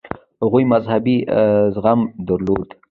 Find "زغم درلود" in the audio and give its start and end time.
1.75-2.67